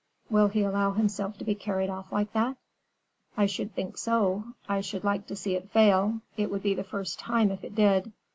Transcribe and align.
"Will 0.31 0.47
he 0.47 0.63
allow 0.63 0.93
himself 0.93 1.37
to 1.37 1.45
be 1.45 1.53
carried 1.53 1.91
off 1.91 2.11
like 2.11 2.33
that?" 2.33 2.57
"I 3.37 3.45
should 3.45 3.75
think 3.75 3.99
so! 3.99 4.45
I 4.67 4.81
should 4.81 5.03
like 5.03 5.27
to 5.27 5.35
see 5.35 5.53
it 5.55 5.69
fail. 5.69 6.21
It 6.35 6.49
would 6.49 6.63
be 6.63 6.73
the 6.73 6.83
first 6.83 7.19
time, 7.19 7.51
if 7.51 7.63
it 7.63 7.75
did. 7.75 8.11